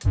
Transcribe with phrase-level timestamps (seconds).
[0.00, 0.08] ポ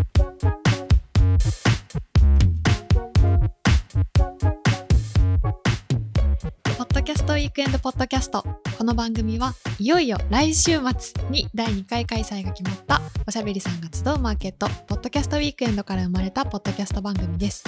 [6.83, 8.45] ッドキャストウィークエンドポッドキャスト。
[8.77, 13.01] この番組はいよいよ来週末に第2回開催が決まった。
[13.25, 14.67] おしゃべりさんが集うマーケット。
[14.85, 17.63] ポッドキャストウィークエンドから生まれたポッドキャスト番組です。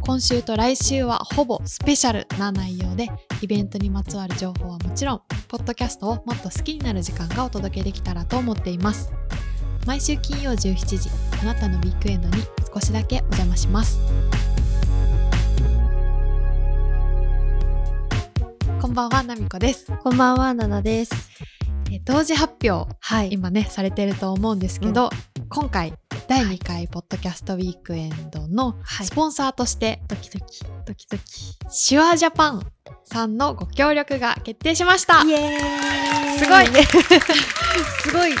[0.00, 3.08] 今週と来週はほぼスペシャルな内容で
[3.42, 9.12] イベントにまつわる情報はもちろんポッドキャストをもっと好きになる時間がお届けできたらと思っています。
[9.86, 11.10] 毎週金曜17時
[11.42, 14.00] あなたのウィークエンドに少しだけお邪魔します
[18.80, 21.12] こんばんはなみこですこんばんは、ななです。
[21.90, 23.32] えー同時発表はい。
[23.32, 25.10] 今ねされてると思うんですけど、
[25.48, 25.94] 今回
[26.28, 31.24] 第2回ポッドキャストウィークエンドのはいスポンサーとして、ドキドキ、ドキドキ。
[31.70, 32.66] シュアジャパン
[33.04, 36.66] さんのご協力が決定しましたイエーイすごい
[38.02, 38.32] すごい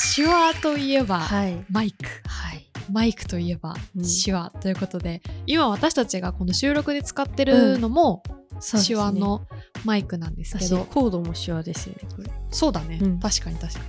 [0.00, 1.64] シュアといえば、はい。
[1.70, 2.66] マイクはい。
[2.90, 8.22] マイクといえばうん手話ということで、今私たちがこの収録で使ってるのも
[8.60, 9.12] そうですね手話。
[9.12, 9.46] の
[9.84, 12.30] マイクなんですけ私、ど、コードも手話ですよね、これ。
[12.50, 13.84] そうだね、うん確かに確かに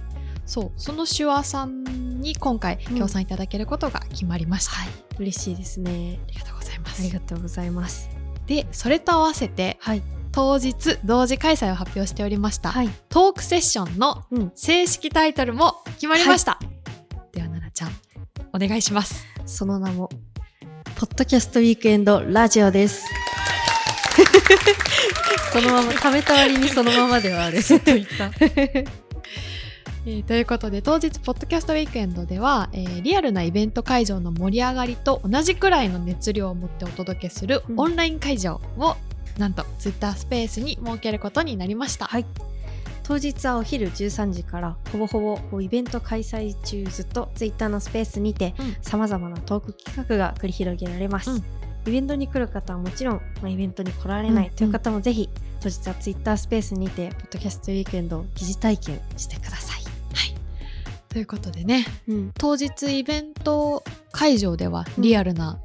[0.46, 1.84] そうその手話さん
[2.22, 4.90] に今回うん協賛いただけることが決まりました、はい。
[5.20, 6.20] 嬉しいですね。
[6.28, 8.10] ありがとうございまあすりがとうございます。
[8.48, 10.02] でそれと合わせてはい。
[10.32, 12.90] 当日同時開催を発表しておりました、はい。
[13.10, 14.52] トークセッションのうん。
[14.56, 16.60] 正式タイトルも決まりました、
[17.32, 17.92] では奈々ちゃん
[18.54, 20.10] お願いしますその名も、
[20.96, 23.06] ポッドキャストウィークエンドラジオです。
[25.52, 27.64] そのまま、食べた割にそのままではある。
[27.64, 28.32] と言った
[30.06, 38.96] えーということで当日ポッドキャストウィークエンドでは、えーリアルなイベント会場の盛り上がりと同じくらいの熱量を持ってお届けするうんオンライン会場を、
[39.40, 42.26] なんとツイッタースペースに設けることになりました、はい。
[43.04, 48.76] 当日はお昼13時からほぼほぼイベント開催中ずっとツイッターのスペースにてうん。
[48.82, 51.38] さまざまなトーク企画が繰り広げられます、うん。
[51.88, 54.54] イベントに来る方はもちろん、まあ、イベントに来られないうん。
[54.54, 55.30] という方もぜひ、
[55.62, 59.84] 当日はツイッタースペースにてポッドキャストウィークエンドを疑似体験してください、
[61.08, 62.32] ということでねうん。
[62.38, 65.60] 当日イベント会場ではリアルな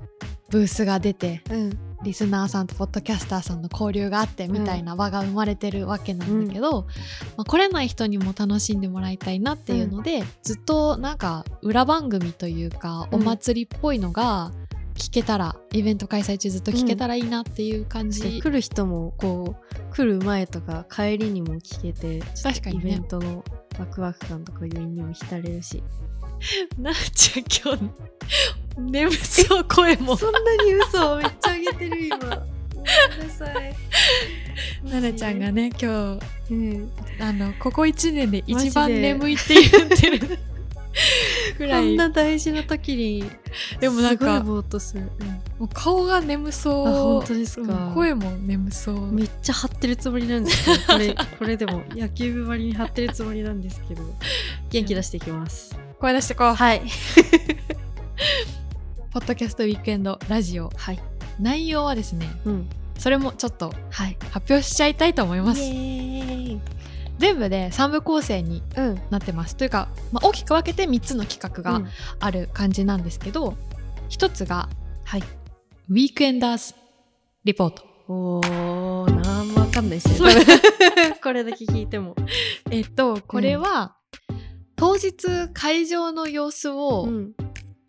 [0.49, 6.83] ブースが出て、うんリスナーさんとポッドキャスターさんの交流があってみたいな場が生まれてるわけなんだけど、
[7.37, 13.21] まあ、来れない人にも楽しんでもらいたいなっていうので、ずっとなんか裏番組というかうん。
[13.23, 14.53] お祭りっぽいのが
[14.95, 22.91] 聞けたら、イベント開催中ずっと聞けたらいいなっていう感じ、来る人もこう来る前とか帰りにも聞けて確かにね。
[22.91, 23.43] イベントの
[23.79, 25.83] ワクワク感とか余韻にも浸れるし
[26.79, 30.17] なっちゃん今日眠そう声も。
[30.17, 32.19] そんなに嘘をめっちゃあげてる今。
[32.19, 33.77] ごめんなさい。
[34.91, 36.19] ななちゃんがね今
[36.49, 36.91] 日うん。
[37.21, 40.39] あのここ1年で一番眠いって言ってる。
[41.59, 41.95] ぐこらい。
[41.95, 43.25] んな大事な時に
[43.81, 45.03] でもなんかぼーっとする、
[45.59, 46.89] もう顔が眠そう。
[46.89, 47.87] あ本当ですか。
[47.87, 49.13] うん声も眠そう。
[49.13, 54.03] めっちゃ張ってるつもりなんですけどこれこれでも野球部割りに張ってるつもりなんですけど。
[54.71, 56.55] 元気出していきます声出してこう。
[56.55, 56.83] はい。
[59.11, 60.71] ポッドキャストウィークエンドラジオ。
[60.77, 61.01] はい。
[61.41, 62.69] 内容はですねうん。
[62.99, 64.19] それもちょっとはい。
[64.31, 65.63] 発表しちゃいたいと思います。
[65.63, 69.01] 全部で3部構成にうん。
[69.09, 69.57] なってます。
[69.57, 71.89] というか、まあ、大きく分けて3つの企画がうん。
[72.21, 73.57] ある感じなんですけど、
[74.11, 74.69] 一つが
[75.05, 75.23] はい。
[75.89, 76.75] ウィークエンダーズ
[77.45, 80.35] リポートおーなんもわかんないですね。
[81.25, 82.15] これだけ聞いても。
[82.71, 83.97] えっとこれは、
[84.77, 87.33] 当日会場の様子をうん。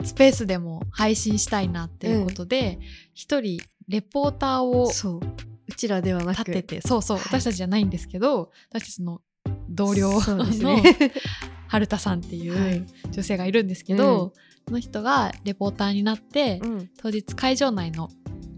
[0.04, 2.78] スペースでも配信したいなっていうことで
[3.12, 5.20] 一、人レポーターをそう。
[5.68, 6.38] うちらではなく。
[6.38, 7.26] 立ててそうそう、はい。
[7.26, 9.20] 私たちじゃないんですけど私たちの
[9.68, 10.82] 同僚のね。
[11.68, 12.78] 春田さんっていはい。
[12.78, 14.32] う女性がいるんですけど、
[14.66, 18.08] その人がレポーターになって、うん当日会場内の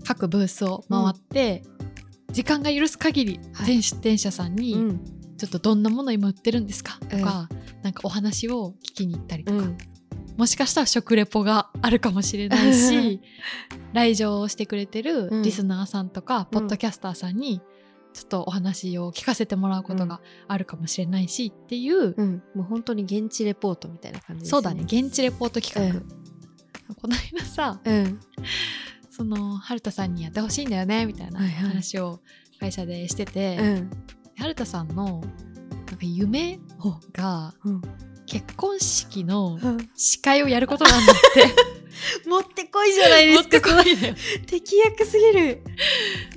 [0.04, 1.62] 各ブースを回って、
[2.32, 6.98] 時間が許す限りはい全出店者さんに、うんちょっとどんなもの今売ってるんですか？
[7.08, 7.48] とか、
[7.82, 9.78] なんかお話を聞きに行ったりとか、うん。
[10.36, 13.20] もしかしたら食レポがあるかもしれないし
[13.92, 15.42] 来場してくれてるうん。
[15.42, 17.60] リスナーさんとか、ポッドキャスターさんに
[18.12, 22.42] ちょっとお話を聞かせてもらうことがあるかもしれないしっていう、うん。
[22.54, 24.50] もう本当に現地レポートみたいな感じですね。
[24.50, 24.82] そうだね。
[24.82, 26.06] 現地レポート企画、うん。
[26.96, 28.20] この間さうん。
[29.10, 32.20] その春田さんにやってほしいんだよねみたいな話を
[32.60, 33.90] 会社でしてて、うん
[34.38, 35.22] 春田さんの
[35.70, 36.58] なんか夢
[37.12, 37.82] がうん。
[38.26, 39.90] 結婚式のうん。
[39.96, 41.54] 司会をやることなんだって。
[42.28, 43.42] 持ってこいじゃないですか。
[43.42, 44.14] 持ってこいだよ。
[44.46, 45.62] 適役すぎる。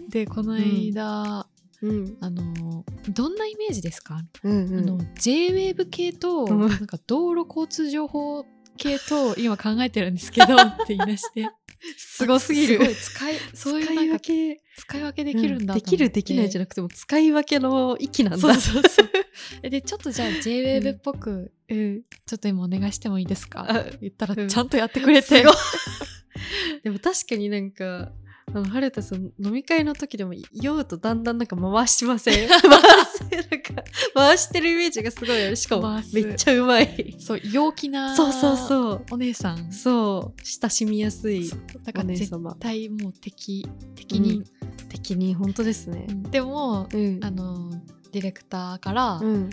[0.09, 1.47] でこの間、
[1.81, 2.17] うん。
[2.21, 4.79] あのどんなイメージですか、うん。
[4.79, 6.59] あの JWAVE 系と、うん。
[6.69, 8.45] なんか道路交通情報
[8.77, 11.49] 系と今考えてるんですけどって言い出して
[11.97, 12.73] すごすぎる。
[12.75, 14.61] すごい使いそういう使ないんか分け。
[14.77, 18.37] 使い分けできるんだできるできないじゃゃなくても使い分けの域なんだ。
[18.39, 19.09] そうそうそう。
[19.63, 22.01] えでちょっとじゃあ JWAVE っぽくうん。
[22.25, 23.65] ちょっと今お願いしてもいいですか？
[23.69, 24.47] あ言ったらうん。
[24.47, 25.43] ちゃんとやってくれて、
[26.83, 28.11] でも確かになんか
[28.53, 32.47] 春田さん飲み会の時でも酔うとだんだんなんか回しません？
[32.49, 33.83] 回すなんか？
[34.13, 35.55] 回してるイメージがすごいある。
[35.55, 37.15] しかもめっちゃうまい。
[37.19, 39.05] そう陽気なそうそうそう。
[39.11, 39.71] お姉さん。
[39.71, 40.41] そう。
[40.45, 41.49] 親しみやすい
[41.83, 44.43] だから絶対もう敵敵に、
[44.89, 46.07] 敵に本当ですね。
[46.31, 47.19] でもうん。
[47.23, 47.69] あの
[48.11, 49.49] ディレクターから、いうん。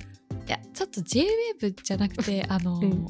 [0.48, 3.06] やちょっと JWAVE じゃなくてあの、うん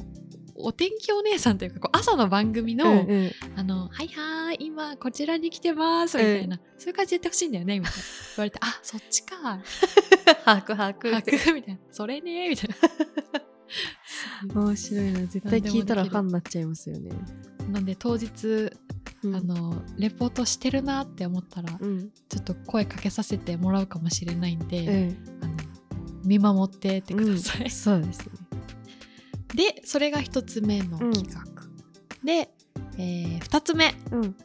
[0.59, 3.31] お天気お姉さんというかこう朝の番組の、うんうん。
[3.55, 8.01] あの、はいはーい、今こちらに来てます、みたいな、そういう感じで言ってほしいんだよね、みたいな。
[8.01, 9.35] 言われて、あ、 そっちか、
[10.45, 12.75] 把握把握把握みたいな、それね、みたいな。
[14.53, 15.19] 面白いな。
[15.21, 17.11] 絶対聞いたらファンになっちゃいますよね。
[17.71, 18.71] なんで当日、
[19.23, 19.35] うん。
[19.35, 22.09] あの、レポートしてるなって思ったら、うん。
[22.29, 25.43] ちょっと声かけさせてもらうかもしれないんで、うん。
[25.43, 25.53] あの
[26.25, 27.63] 見守ってってください。
[27.63, 27.69] うん。
[27.69, 28.48] そうですね
[29.53, 31.43] で、それが一つ目の企画。
[32.23, 32.49] で、
[32.97, 34.35] えー、二つ目、うん。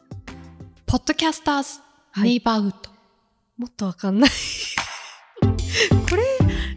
[0.85, 1.79] ポッドキャスターズ、
[2.11, 2.23] はい。
[2.29, 2.91] ネイバーウッド。
[3.57, 4.29] もっとわかんない。
[6.09, 6.23] これ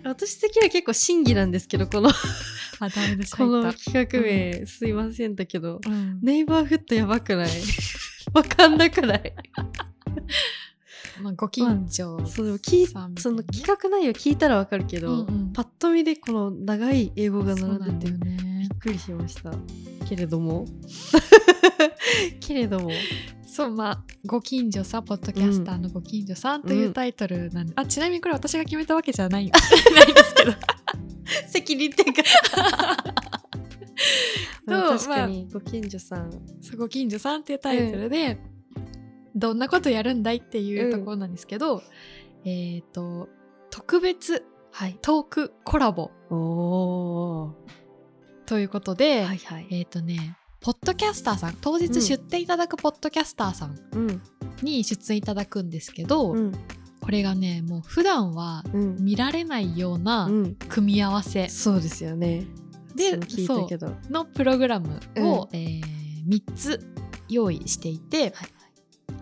[0.05, 3.37] 私的には結構審議なんですけどこのあ、ダメです。
[3.37, 5.81] この企画名、すいませんだけど。
[5.85, 6.21] うん。
[6.23, 7.49] ネイバーフットやばくない？
[8.35, 9.35] わかんなくない？
[11.23, 13.31] まあ、ご近所そうでも聞いさんみたいな。
[13.31, 15.53] その企画内容聞いたらわかるけど、うんうん。
[15.53, 19.53] パッと見でこの長い英語がそう並なんでてびねっくりしました。
[20.09, 20.67] けれども。
[22.41, 22.91] けれども。
[23.47, 30.53] そうまあご近所さんポッドキャスターのご近所さんというタイトルなんで、あちなみにこれ私が決めたわけじゃないないんですけど。
[31.49, 32.23] 責任転嫁。
[34.69, 36.31] そう確かにご近所さん、
[36.61, 38.39] そうご近所さんっていうタイトルで、
[39.35, 41.83] どんなことやるんだいっていうところなんですけど、
[42.45, 43.29] えっ、と
[43.71, 44.99] 特別はい。
[45.01, 47.55] トークコラボお
[48.47, 49.67] ということで、はいはい。
[49.71, 54.23] えっ、とねポッドキャスターさん当日出展いただくポッドキャスターさんうん。
[54.63, 56.53] に出演いただくんですけど、うん。
[57.01, 58.97] これがねもう普段はうん。
[59.05, 60.55] 見られないようなうん。
[60.55, 61.49] 組み合わせ。
[61.49, 62.45] そうですよね。
[62.95, 63.69] でそう
[64.11, 65.57] のプログラムを、うん。
[65.57, 65.99] えー
[66.29, 66.87] 3つ
[67.29, 68.31] 用意していて、はい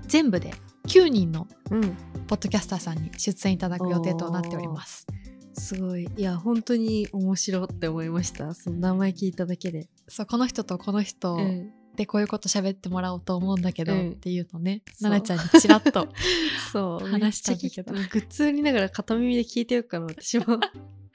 [0.06, 0.54] 全部で
[0.86, 1.96] 9人のうん。
[2.26, 5.06] ポッドキャスターさんに出演いただく予定となっております。
[5.54, 6.08] すごい。
[6.16, 8.52] いや本当に面白って思いました。
[8.54, 11.70] その名前聞いただけで、そうこの人とこの人うん。
[11.96, 14.10] でこういうこと喋ってもらおうと思うんだけど、うん。
[14.12, 16.08] っていうのね奈々ちゃんにちらっと
[16.72, 17.06] そう。
[17.06, 20.58] 話したんだけどめっちゃ聞きたいグッズ売りながら片耳で聞いてようかな私も、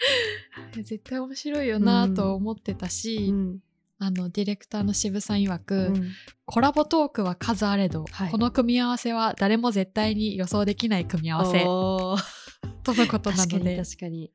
[0.81, 3.59] 絶対面白いよなと思ってたし、うん
[4.03, 6.11] あのディレクターの渋さん曰く、うん。
[6.45, 8.31] コラボトークは数あれど、はい。
[8.31, 11.63] この組み合わせは誰も絶対に予想できない組み合わせ。
[11.63, 12.17] と
[12.95, 14.31] のことな確かにので確かに。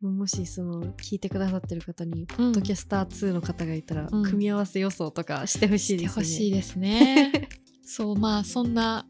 [0.00, 2.50] もしその聞いてくださってる方に、ポうん。
[2.52, 4.22] ッドキャスター2の方がいたら、うん。
[4.22, 6.22] 組み合わせ予想とかしてほしいしてですね。
[6.22, 7.48] ほしいですね。
[7.82, 9.06] そうまあそんな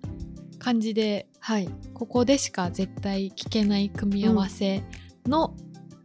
[0.58, 1.69] 感じではい。
[1.93, 4.82] ここでしか絶対聞けない組み合わせ
[5.26, 5.55] の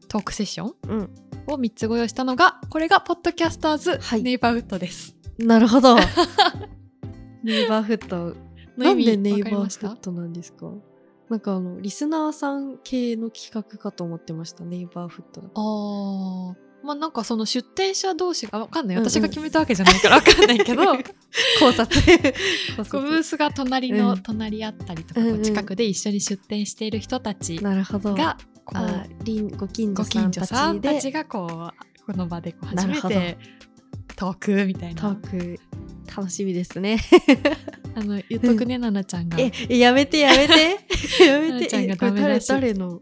[0.10, 1.10] トークセッションうん
[1.48, 4.24] を3つご用意したのがこれがポッドキャスターズはい。
[4.24, 5.16] ネイバーウッドです。
[5.38, 5.96] なるほど。
[7.44, 8.36] ネイバーフット
[8.78, 10.72] なんでネイバーフットなんですか？
[11.30, 16.56] なんかあのリスナーさん系の企画かと思ってましたネイバーフットだあー。
[16.86, 18.96] まあなんかその出店者同士がわかんない。
[18.98, 19.10] うんうん。
[19.10, 20.84] 私が決めたわけじゃないから わかんないけど
[21.60, 22.00] 考察。
[22.78, 23.98] 考こうブー察スが隣うん。
[23.98, 28.14] の隣り合ったりとか、う近くで一緒に出店している人たちなるほど。
[28.14, 28.38] が
[28.74, 30.50] ありんご近所ごさんたち
[30.82, 30.94] で。
[30.96, 33.38] たちがこうこの場でこう初めて
[34.16, 35.60] トークみたいトーなク
[36.16, 36.98] 楽しみですね。
[37.96, 39.38] あの言っとくね、ななちゃんが。
[39.40, 40.80] えやめてやめて。
[41.24, 42.48] やめなな ちゃんがてえこれ誰ダメだし。
[42.48, 43.02] 誰の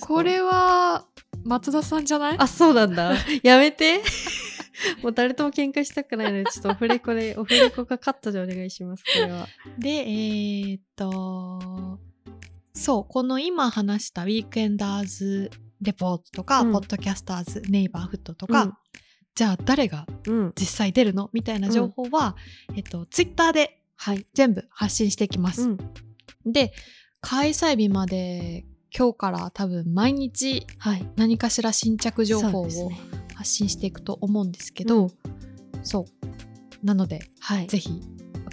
[0.00, 1.06] これは
[1.44, 2.36] 松田さんじゃない？
[2.38, 3.14] あそうなんだ。
[3.42, 4.02] やめて。
[5.02, 9.46] もう誰とも喧嘩したくないのでちょっとオフレコでオフレコかカットでお願いしますこれは。
[9.78, 12.00] でえーっと
[12.72, 15.50] そうこの今話したウィークエンダーズ
[15.82, 16.72] レポートとか、うん。
[16.72, 18.72] ポッドキャスターズネイバーフットとか、うん。
[19.34, 20.52] じゃあ誰がうん。
[20.58, 21.30] 実際出るの？
[21.32, 22.36] みたいな情報は、
[22.76, 24.26] えっとツイッターではい。
[24.34, 25.62] 全部発信していきます。
[25.62, 25.78] うん。
[26.46, 26.72] で
[27.20, 28.64] 開催日まで
[28.96, 31.06] 今日から多分毎日はい。
[31.16, 33.00] 何かしら新着情報をそうですね。
[33.34, 35.10] 発信していくと思うんですけど、
[35.82, 36.06] そ
[36.82, 36.86] う。
[36.86, 37.66] なのではい。
[37.66, 38.02] ぜひ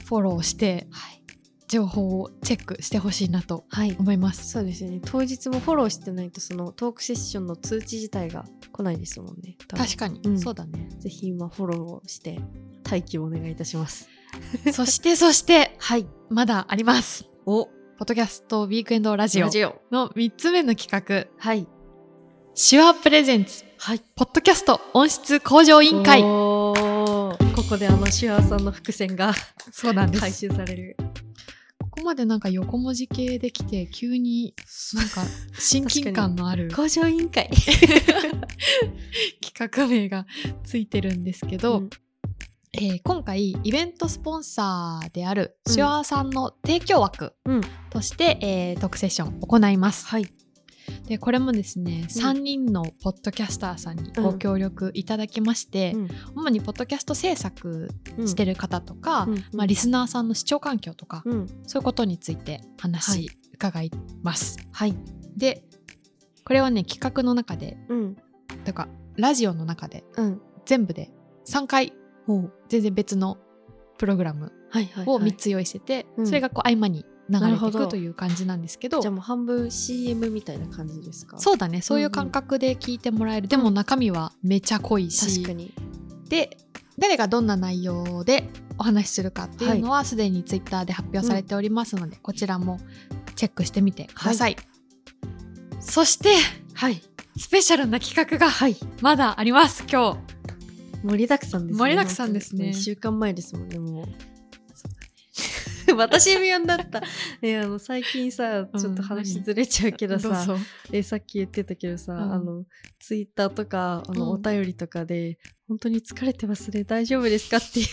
[0.05, 1.21] フォローしてはい
[1.67, 3.95] 情報をチェックしてほしいなとはい。
[3.99, 4.49] 思います。
[4.49, 5.01] そうですよね。
[5.03, 9.57] 当日もフォローしてないとそのトークセッションの通知自体が来ないですもんね。
[9.67, 10.39] 確かに、うん。
[10.39, 10.87] そうだね。
[10.99, 12.39] ぜひ今フォローして
[12.85, 14.07] 待機をお願いいたします。
[14.73, 16.07] そしてそしてはい。
[16.29, 17.25] まだあります。
[17.45, 17.65] お。
[17.65, 19.45] ポッドキャストウィークエンドラジオ
[19.91, 21.67] の3つ目の企画、はい。
[22.55, 23.99] 手話プレゼンツ、はい。
[24.15, 26.21] ポッドキャスト音質向上委員会。
[26.21, 27.35] こ
[27.69, 29.33] こであのシュアーさんの伏線が
[29.71, 30.39] そうなんで回す。
[30.47, 30.97] 収される
[31.97, 34.53] ここまでなんか横文字系できて、急に
[34.93, 35.23] なんか
[35.59, 37.49] 親近感のある工場委員会。
[39.41, 40.27] 企画名が
[40.63, 41.89] ついてるんですけど、うん。
[42.73, 47.61] えー今回イベントスポンサーであるうん手話さんの提供枠うん。
[47.89, 50.05] として、えートークセッションを行います。
[50.05, 50.27] はい
[51.07, 56.09] でこれもですね、3人のポッドキャスターさんにご協力いただきまして、うん。
[56.35, 57.89] 主にポッドキャスト制作
[58.25, 59.43] してる方とか、うん。
[59.53, 61.47] まあ、リスナーさんの視聴環境とか、うん。
[61.65, 63.29] そういうことについては話い。
[63.53, 64.57] 伺います。
[64.73, 64.95] はい。
[65.37, 65.63] で
[66.43, 68.17] これはね企画の中でうん。
[68.65, 70.41] とかラジオの中でうん。
[70.65, 71.09] 全部で
[71.47, 71.93] 3回
[72.67, 73.37] 全然別の
[73.97, 75.29] プログラムはいはい、をはい。
[75.29, 76.27] 3つ用意してて、うん。
[76.27, 79.01] それがこう合間に流れていくという感じなんですけど。
[79.01, 81.37] じゃあもう半分 CM みたいな感じですか？
[81.39, 81.81] そうだね。
[81.81, 85.41] そういう感覚で聞いてもらえる、でも中身はめちゃ濃いし。
[85.43, 85.73] 確かに。
[86.29, 86.57] で
[86.99, 92.79] 誰がどんな内容でお話しするかっていうのはすで、にツイッターで発表されておりますので、こちらも
[93.35, 94.57] チェックしてみてください、
[95.79, 96.29] そして
[96.73, 97.01] はい。
[97.37, 98.75] スペシャルな企画がはい。
[99.01, 100.37] まだあります今日。
[101.03, 101.79] 盛りだくさんですね。
[101.79, 102.69] 盛りだくさんですね。
[102.69, 104.05] 1週間前ですもんねもう
[105.97, 107.01] 私読んだった、
[107.41, 110.57] えあの最近さちょっと話ずれちゃうけどさ、
[110.91, 112.33] えさっき言ってたけどさ、うん。
[112.33, 112.65] あの
[112.99, 114.31] ツイッターとかあの、うん。
[114.33, 115.37] お便りとかで
[115.67, 117.87] 本当に疲れてますね大丈夫ですかっていう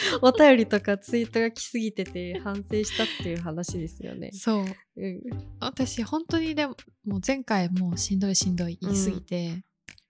[0.22, 4.30] お便りとかツイートが来すぎてて反省したっていう話ですよね。
[4.32, 4.64] そう。
[4.96, 5.20] うん、
[5.60, 9.62] 私本当にでももう前回もうしんどいしんどい言いすぎて、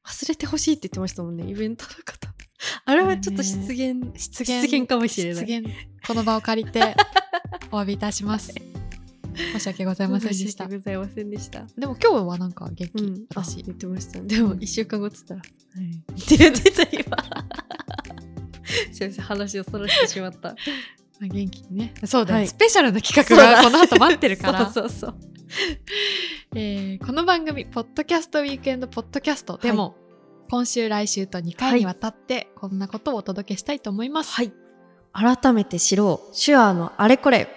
[0.06, 1.48] 忘れてほしいって言ってましたもんね。
[1.48, 2.25] イベントの方。
[2.84, 5.44] あれはちょっと失言、失言失言かもしれない。
[5.44, 5.64] 失言。
[6.06, 6.94] この場を借りて
[7.70, 8.54] お詫びいたします。
[9.34, 10.66] 申し訳ございませんでした。
[10.66, 11.66] ございませんでした。
[11.76, 14.18] でも今日はなんか元気、うん、あ私言ってました。
[14.20, 14.26] ね。
[14.26, 14.62] でもうん。
[14.62, 15.42] 一週間後っつったら、っ
[16.26, 17.16] て言ってた今。
[18.92, 20.50] すいません話をそらしてしまった。
[20.50, 20.56] ま
[21.24, 21.94] あ元気にね。
[22.04, 22.48] そうだよ、はい。
[22.48, 24.70] スペシャルな企画がこの後待ってるから。
[24.70, 25.14] そうそうそう。
[26.54, 29.96] えーこの番組「ポッドキャストウィークエンドポッドキャスト」でも、
[30.48, 34.52] 今週来週と2回にわたってこんなことをお届けしたいと思います、はい。
[35.12, 36.34] 改めて知ろう。
[36.36, 37.48] 手話のあれこれ。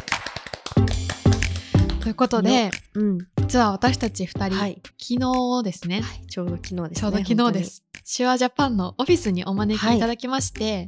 [2.02, 3.20] ということでうん。
[3.38, 4.82] 実は私たち2人、はい。
[5.00, 6.26] 昨日ですね、はい。
[6.28, 6.90] ちょうど昨日ですね。
[6.96, 7.84] ちょうど昨日です。
[8.18, 10.88] 手話ジャパンのオフィスにお招きいただきまして、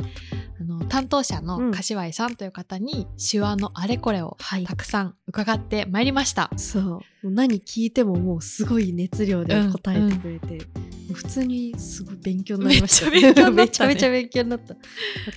[0.59, 6.49] あの担当者の柏井さんという方に手話のあれこれをはいたくさん伺ってまいりました。
[6.57, 7.31] そう。
[7.31, 10.61] 何聞いてももうすごい熱量で答えてくれて、も
[10.97, 13.09] う普通にすごい勉強になりました。
[13.09, 14.73] ねめちゃめちゃ勉強になった。
[14.73, 14.83] なん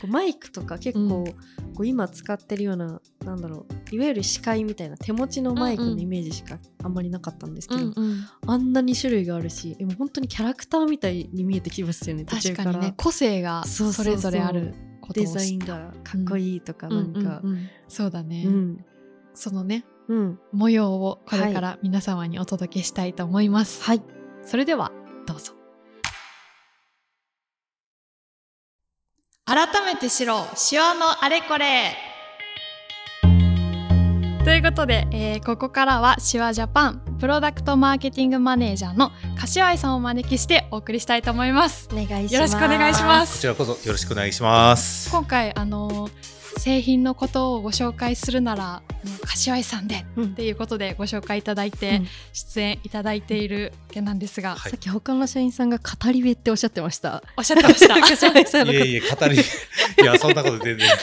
[0.01, 1.35] かマイクとか結構、うん
[1.75, 12.25] こう今使ってるような、なんだろう、いわゆる視界みたいな手持ちのマイクのイメージしかあんまりなかったんですけど、うんあんなに種類があるし、えもう本当にキャラクターみたいに見えてきますよね。
[12.25, 14.75] 確からにね個性がそれぞれある
[15.13, 18.85] デザインがかっこいいとか、なんか、うんうんうんそうだね、うん。
[19.35, 20.39] そのねうん。
[20.53, 24.03] 模様をこれから皆様にお届けしたいと思います、はい。
[24.43, 24.93] それでは
[25.27, 25.55] どうぞ
[29.47, 31.95] 改めて知ろう手話のあれこれ
[34.43, 42.35] ということで、えーここからは手話ジャパンプロダクトマーケティングマネージャーの柏井さんをお招きしてお送りしたいと思いますお願いします。
[42.35, 45.11] よろしくお願いしまこすちらこそよろしくお願いします。
[45.11, 48.83] 今回あのー製品のことをご紹介するなら
[49.25, 50.25] 柏井さんでうん。
[50.27, 52.09] っていうことでご紹介いただいて、うん。
[52.33, 54.71] 出演いただいているわけなんですが、はい。
[54.71, 57.23] さっき他の社員さんが語り部っておっしゃってました。
[57.37, 57.95] おっしゃってました。
[58.01, 60.89] 柏井さんいえいえ、語り、いや、そんなこと全然。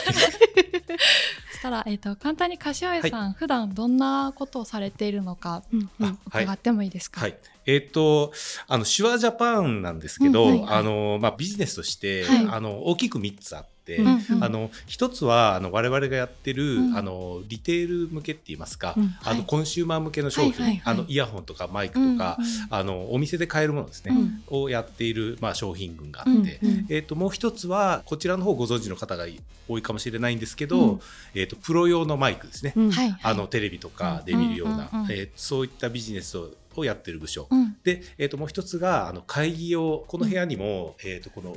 [1.52, 5.90] そしたら、えー、と簡単に柏井さん、普段どんなことをされているのかうん。
[6.00, 6.44] うんはい。
[6.44, 7.36] 伺ってもいいですか、はい。
[7.66, 8.32] えっ、と、
[8.66, 10.78] あの、手話ジャパンなんですけど、うんはいはい。
[10.80, 12.46] あの、まあ、ビジネスとして、はい。
[12.50, 14.44] あの、大きく3つあって、うんうん。
[14.44, 16.96] あの一つはあの我々がやってる、うん。
[16.96, 19.14] あのリテール向けって言いますか、うん。
[19.22, 20.82] あのはいコンシューマー向けの商品、はいはいはい。
[20.84, 22.38] あのイヤホンとかマイクうんとか、
[22.70, 24.14] あのお店で買えるものですね、
[24.50, 24.62] うん。
[24.62, 26.30] をやっている、まあ、商品群があって、
[26.62, 26.86] うんうん。
[26.88, 29.26] えー、ともう一つはこちらの方ご存知の方が
[29.68, 31.00] 多いかもしれないんですけど、うん。
[31.34, 32.90] えー、とプロ用のマイクですね、うん。
[32.90, 37.76] はい、はい、あのテレビとかで見るような、うんうんうんえーそういったビジネスををやってる部署、うん。
[37.84, 40.04] で、えー、ともう一つがあの会議用。
[40.08, 41.56] この部屋にも、えー、とこの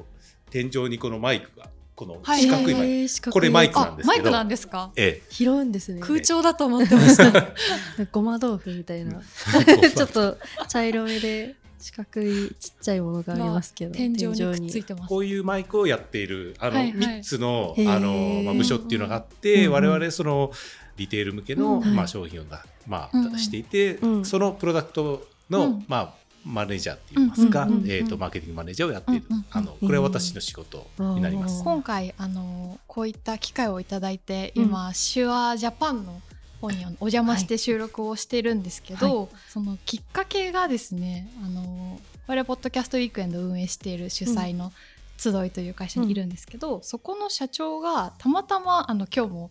[0.49, 2.41] 天井にこのマイクがこのはい。
[2.41, 4.07] 四角いマイク、えーこれマイクなあんですけど。
[4.07, 4.91] マイクなんですか？
[4.95, 6.01] え拾うんですね。
[6.01, 7.47] 空調だと思ってました。
[8.11, 9.21] ごま豆腐みたいな。
[9.67, 10.37] えちょっと
[10.67, 15.09] 茶色めで四角いちっちゃいものがありますけど、天井にくっついてます。
[15.09, 17.19] こういうマイクをやっているあのはいはい。
[17.19, 19.71] 3つの,、あのまあ、部署っていうのがあっうんて、うん。
[19.73, 20.51] 我々その
[20.97, 21.95] リテール向けの、うん。
[21.95, 24.25] まあ、商品をだ、まうんあ、していて、うん。
[24.25, 25.85] そのプロダクトの、うん。
[25.87, 26.13] まあ、
[26.45, 27.91] マネージャーって言いますか、うんうんうんうん。
[27.91, 31.63] えー、とマーケティングマネージャーをやっている、うんうんうんあのこれは私の仕事になります。
[31.63, 36.21] 今回あのこういった機会をいただいて今、手話ジャパンの
[36.61, 44.71] 方にお邪魔して収録をしてるんですけど、そのきっかけがですねあの我々ポッドキャストウィークエンドを運営している主催の
[45.17, 49.49] 集いという会社にいるんですけど、そこの社長がたまたまあの今日もうん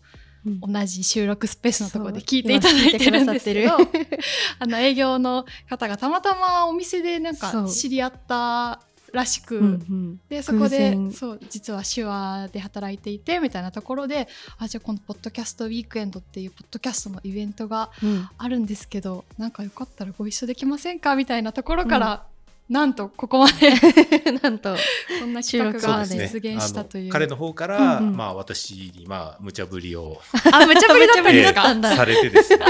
[0.61, 3.73] 同じ収録スペースのところで聞いていただいてるんですけど
[4.59, 8.79] あの営業の方がたまたまお店でなんか知り合った
[9.11, 10.19] らしく、うんうん。
[10.27, 18.29] でそこでそう実は手話で働いていてみたいなところであじゃあこのポッドキャストウィークエンドっていうポッドキャストのイベントがうん。
[18.37, 21.15] あるんですけどなんかよかったらご一緒できませんか？
[21.15, 22.27] みたいなところから、
[22.67, 23.71] なんとここまで。
[24.41, 24.75] なんと
[25.19, 27.03] こんな企画収録が実現したという。
[27.03, 28.17] あの彼の方から、うんうん。
[28.17, 30.19] まあ、私に、まあ、無茶ぶりを、
[30.51, 32.65] あ無茶ぶりだったんですえか、んだーされてですね。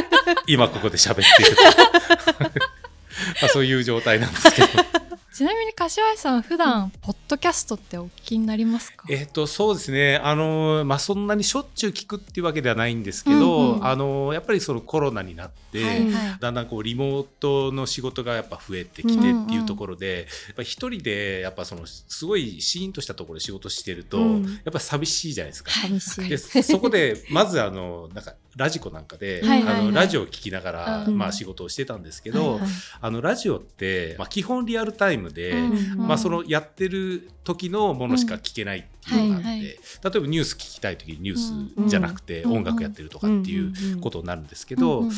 [0.47, 1.63] 今ここで喋っていると。
[3.41, 4.67] まあそういう状態なんですけど
[5.85, 9.05] 柏井さん普段ポッドキャストってお聞きになりますか？
[9.07, 10.17] えっとそうですね。
[10.17, 13.85] あの、まあ、そんなにしょっちゅう聞くっていうわけではないんですけど、うんうん。
[13.85, 16.37] あのやっぱりそのコロナになって、はいはい。
[16.39, 24.43] だんだんこうリモートの仕事がやっぱ増えてきてっていうところで、やっぱ一人でやっぱそのすごいシーンとしたところで仕事してると、うん。
[24.43, 25.69] やっぱ寂しいじゃないですか。
[25.69, 26.29] 寂しい。
[26.29, 29.81] でそこでまずあのなんかラジコなんかで、はいはいはい。
[29.81, 31.17] あのラジオを聞きながら、うん。
[31.17, 32.69] まあ、仕事をしてたんですけど、はいはい。
[33.01, 39.51] あのラジオって、まあ、基本リアルタイムで、うんまあ、そのやってる時のものしか聞けないっていうのがあって、うん。
[39.51, 39.61] はいはい。
[39.63, 41.37] 例えばニュース聞きたい時にニュー
[41.83, 45.13] スじゃなくてうん音楽やってるとかっていうことになるんですけど、うんうん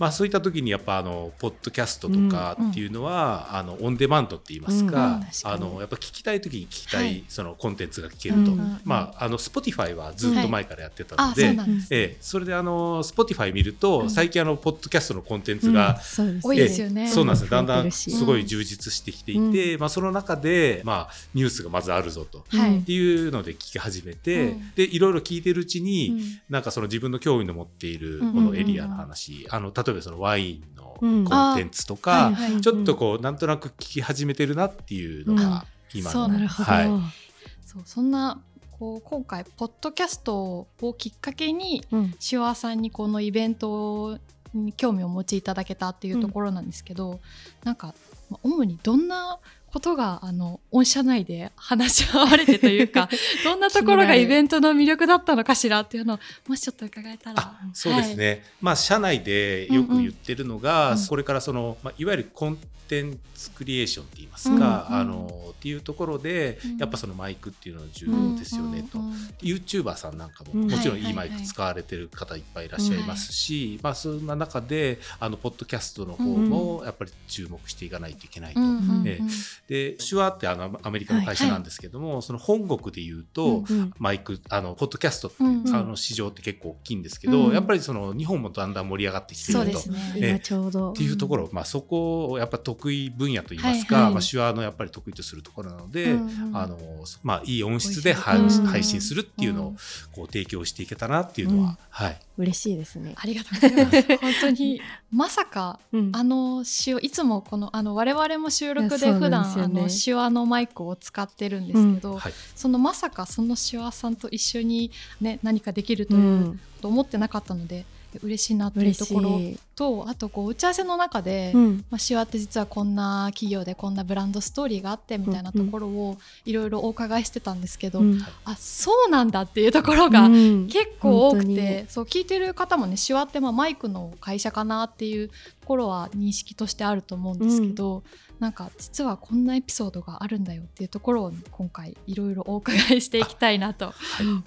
[0.00, 7.24] まあ、そういった時にやっぱあのポッドキャストとかっていうのは、あのオンデマンドって言いますか,、うんうんあのやっぱ聞きたい時に聞きたい、はい。
[7.28, 14.10] そのコンテンツが聞けると、うんまああの Spotify はずっと前からやってたのあで、そうなんです、ええ、それであの Spotify 見ると、うん。
[14.10, 16.46] 最近あのポッドキャストのコンテンツが、そうです。
[16.46, 17.06] 多いですよね。
[17.06, 17.50] そうなんですよ。
[17.50, 22.46] だんだんすごい充実してきていて、まあ、その中で、まあ、ニュースがまずあるぞと。
[22.48, 22.78] はい。
[22.78, 24.70] っていうので聞き始めて、うん。
[24.74, 26.40] でいろいろ聞いてるうちに、うん。
[26.48, 31.24] なんかその自分の興味の持っているこのエリアの話、あの例えばそのワインのうん。
[31.24, 37.66] コンテンツとか、はいはいちょっとこうなんとなく聞き始めてるなっていうのが今の、そうなんですなるほど、はい。
[37.66, 38.40] そうそんな
[38.78, 42.14] こう今回ポッドキャストをきっかけにうん。
[42.18, 44.18] シワさんにこのイベント
[44.54, 47.20] に興味をお持ちいただけたっていうところなんですけど、
[47.64, 47.94] なんか
[48.30, 49.38] まあ主にどんな
[49.72, 53.08] ことがあの御社内で話し合われてというか
[53.44, 57.40] どんなところがイベントの魅力だったのかしらっていうのをもしちょっと伺えたら。
[57.40, 61.06] あそうですね、まあ社内でよく言ってるのが、うんうん。
[61.06, 62.58] これからその、まあ、いわゆるコン
[62.90, 65.00] テンツクリエーションって言いますか、うんうん。
[65.00, 66.76] あのっていうところで、うん。
[66.78, 68.98] やっぱそのマイクっていうのは重要ですよねと。
[68.98, 70.68] うんうん YouTuber さんなんかもうん。
[70.68, 78.60] もちろんいいマイはいはいはいク使われてる方いっぱいいらっしゃいますし、まあ、そんな中であのポッドキャストの方もやっぱり注目していかないといけないと。
[78.60, 79.04] うんうんうん。
[79.06, 79.20] え
[79.68, 85.74] で手話ってあのアメリカの会社なんですけども、その本国でいうと、うんマイクあのポッドキャストっていう、うんうん。
[85.74, 89.90] あの市場って結構大きいんですけど、うんやっぱりその日本もだんだん盛り上がってきてると。
[90.18, 90.40] ね。
[90.42, 90.92] ちょうど。
[90.92, 94.14] っていうところ、まあ、そこをやっぱ得意分野といいますか、はいはい。
[94.14, 96.78] まあ、手話のやっぱり得意とするところなので、うんうんあの
[97.22, 99.76] まあ、いい音質で配,、うん配信するっていうのを
[100.12, 101.78] こう提供していけたなっていうのは、うん。
[101.90, 103.14] はい、嬉しいですね。
[103.16, 104.16] ありがとうございます。
[104.18, 104.80] 本当に
[105.12, 106.10] まさかうん。
[106.14, 114.90] あの手話いつもこのあの我々も収録で普段ねあの手話のマイクを使ってるんですけど、はい、そのまさかその手話さんと一緒に
[115.20, 116.60] ね何かできるとういうん。
[116.80, 117.84] と思ってなかったので、
[118.22, 119.58] 嬉しいなっていうところい。
[119.76, 121.84] とあとこう打ち合わせの中で、うん。
[121.90, 128.20] まあ、手話って実はこんな企業でこんなブランドストーリーがあってみたいなところをいろいろお伺いしてたんですけど、うん。
[128.44, 130.66] あそうなんだっていうところがうん。
[130.66, 131.54] 結構多く本当に。
[131.56, 138.02] て、そう聞いてる方もね手話ってまあマイクの会社かなっていうところは認識としてあると思うんですけど、
[138.40, 143.92] なんか実はこんなエピソードがあるんだよっていうところを今回いろいろお伺いしていきたいなと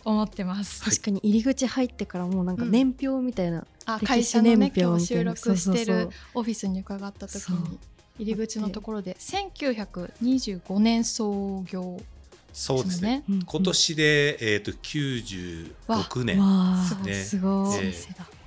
[0.03, 0.83] 思ってます。
[0.83, 2.71] 確かに入り口入ってからもうなんかうん。
[2.71, 7.77] 年表みたいな、あ歴史会社のね年表今日収録してるオフィスに伺った時に
[8.17, 12.01] 入り口のところで1925年創業
[12.51, 13.23] そうですね。
[13.29, 13.41] うん。
[13.43, 16.45] 今年で、えー、と96年わ
[16.79, 17.41] あすね。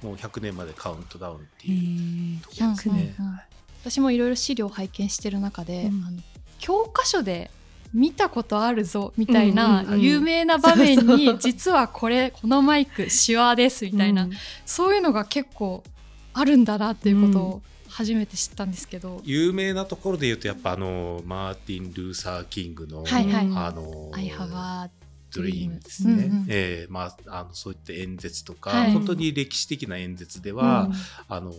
[0.02, 2.40] もう100年までカウントダウンってへいうー。
[2.40, 3.14] ところですね。
[3.18, 3.40] うんうんうん
[3.88, 6.04] 私もいろいろ資料を拝見してる中で、うん。
[6.04, 6.18] あの
[6.58, 7.52] 教科書で
[7.94, 14.32] 見たことあるぞみたいな、有名な場面に実はこれこのマイク手話ですみたいな、うん。
[14.64, 15.84] そういうのが結構
[16.32, 23.44] あるんだなっていうことを初めて知ったんですけど、有名なところで言うとやっぱあのマーティン・ルーサー・キングの、はいはい。
[23.54, 24.90] あの I have a
[25.36, 26.46] ドリームですね、うんうん。
[26.48, 28.92] えーまあ、あのそういった演説とか、はい。
[28.92, 30.94] 本当に歴史的な演説では、うん。
[31.28, 31.52] あの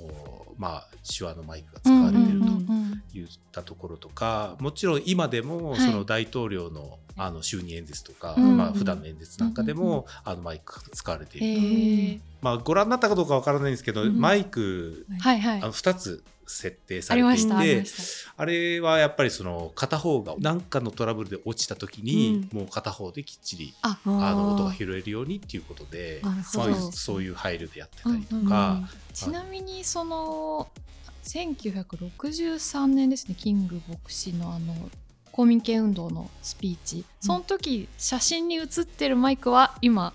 [0.58, 5.80] まあ、手話のマイクが使われているといったところとか、もちろん今でもはい。
[5.80, 12.20] その大統領のあの就任演説とか、うんまあ普段の演説なんかでも、あのマイクが使われている、へー。
[12.42, 15.58] まあ、ご覧になったかどうかわからないんですけど、うんマイクはいはい。
[15.62, 17.84] あの2つ設定されていて
[18.38, 26.70] あれはやっぱりその片方が何かのトラブルで落ちた時に、もう片方できっちりああの音が広拾えるようにっていうことでなるほど。
[26.70, 30.70] まあそういう配慮でやってたりとうんうんか、ちなみにその
[31.24, 34.74] 1963年ですねキング牧師のあの
[35.32, 37.06] 公民権運動のスピーチ。
[37.20, 40.14] その時写真に写ってるマイクは今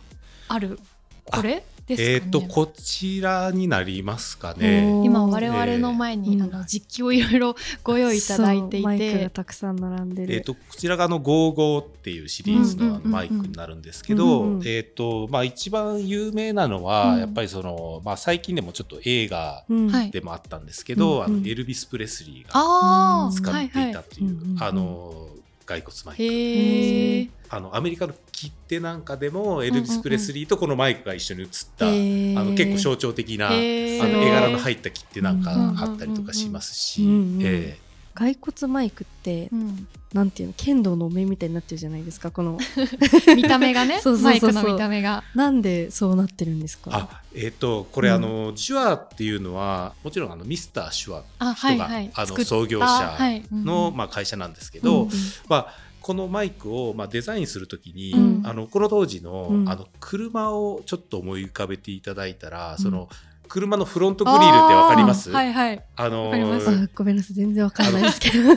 [0.48, 0.78] ある？
[1.24, 1.64] これ？
[1.98, 5.02] えっ、とこちらになりますかね。
[5.04, 10.34] 今我々の前に、うんあの実機をいろいろご用意いただいていそうマイクがてたくさん並んでる。
[10.34, 17.20] えー、とこちらがあの55っていうシリーズのマイクになるんですけど、うんうんえっ、とまあ一番有名なのは、うん。
[17.20, 19.64] やっぱりそのまあ最近でもちょっと映画
[20.10, 25.31] でもあったんですけど、うんあのエルビス・プレスリーが使っていたはいという、はいうんうんあの
[25.64, 27.32] 骸骨マイク。
[27.54, 33.98] あのアメリカの切手なんかでもエルビス・プレスリーとこのマイクが一緒に写った、あの結構象徴的なあの絵
[34.30, 37.04] 柄の入った切手なんかうんあったりとかしますし、
[37.42, 37.78] え
[38.14, 39.86] 骸骨マイクってうん。
[40.12, 42.58] なんていうの剣道の目みたいになってるじゃないですかこの。
[43.34, 45.24] 見た目がね そうそうマイクそう見た目が。
[45.34, 46.90] なんでそうなってるんですか？
[46.92, 52.10] あえっ、とこれ、うんあの手話っていうのはもちろんあのミスター手話あ人が、はいはい。
[52.14, 53.42] あの創業者はい。
[53.50, 53.96] うんの、うん。
[53.96, 55.10] まあ、会社なんですけど、うん
[55.48, 58.42] まあ、このマイクを、まあ、デザインするときに、うん。
[58.44, 59.68] あのこの当時の,、うん。
[59.68, 63.08] あの車をちょっと思い浮かべていただいたら、んその
[63.52, 65.30] 車のフロントグリルってわかります？
[65.30, 65.84] はいはい。
[65.96, 66.70] あのわかります。
[66.70, 67.34] あごめんなさい。
[67.34, 68.56] 全然わかんないですけど。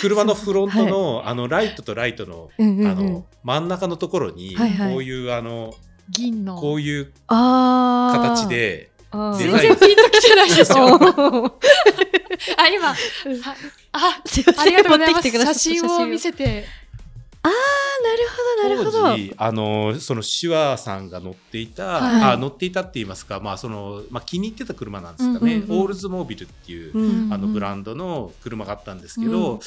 [0.00, 2.86] 車のフロントの, あのライトとライトの,、うんうんうん。
[2.86, 4.92] あの真ん中のところに、はいはい。
[4.94, 5.74] こういうあの
[6.08, 6.56] 銀の。
[6.56, 9.38] こういう形であー。
[9.38, 9.76] デザイン。
[9.76, 11.58] 全然ピンときてないでしょ。
[12.56, 12.94] あ今は
[13.92, 15.30] あすいませんありがとうございます。
[15.30, 16.64] 写真を見せて
[17.42, 18.90] なるほどなるほど。
[18.90, 22.32] 当時あのその手話さんが乗っていた、はい。
[22.32, 25.80] あ乗っていたって言いますか、まあそのまあ、気に入ってた車なんですかね、うんうんうん。
[25.80, 27.52] オールズモービルっていう、うんあのうん。
[27.52, 29.60] ブランドの車があったんですけど、うん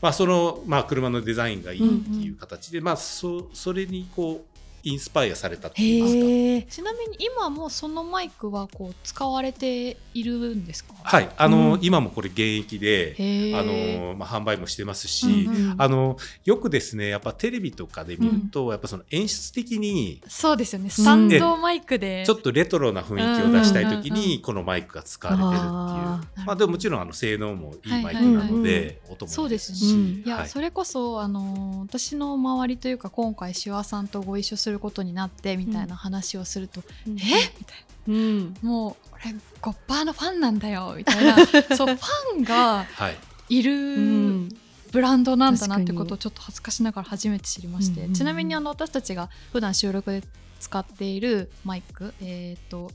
[0.00, 4.49] まあ、その、まあ、車のデザインがいいっていう形で、まあ、そそれにこう
[4.82, 6.72] インスパイアされたっていいますか。
[6.74, 10.94] ちなみに今もそのマイクはこう使われているんですか？
[11.02, 11.78] はい、あの、うん。
[11.82, 20.90] 今もこれ現役で、へあーのまあ、販売もしてますし、うんうんあのよくですねやっぱテレビとかで見ると、やっぱその演出的にそうですよね。
[20.90, 22.24] スタンドマイクで。
[22.26, 26.44] ちょっとレトロな雰囲気を出したい時うんうんうんにこのマイクが使われてるっていう、あー。
[26.44, 28.34] まあ、でももちろんあの性能もいいマイクはいはい。
[28.34, 30.48] なので、音もいいですし、そうですねいや、はい。
[30.48, 37.18] それこそあの私の周りというか今回手話さんとご一緒することになってみたいな話をすると、うん。
[37.18, 37.22] え？
[37.58, 38.54] みたいうん。
[38.54, 41.36] なもう俺ゴッパーのファンなんだよみたいな。
[41.76, 43.18] そうファンがはい。
[43.48, 44.48] いる、うん。
[44.92, 50.22] ブランドなんだなってことをちょっと恥ずかしながら初めて知りまして、うんうんうんちなみにあの私たちが普段収録で
[50.58, 52.90] 使っているマイクえっ、と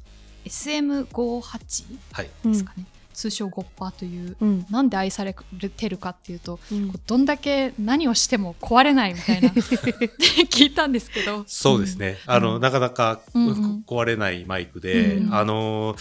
[0.45, 2.29] SM58 はい。
[2.45, 2.85] ですかね、
[3.15, 4.65] 通称ゴッパーといううん。
[4.69, 6.91] なんで愛されてるかっていうとうん。
[7.07, 9.49] どんだけ何をしても壊れないみたいな
[10.51, 11.43] 聞いたんですけど。
[11.47, 12.61] そうですね、あのうん。
[12.61, 13.83] なかなかうんうん。
[13.87, 15.95] 壊れないマイクで、うんあの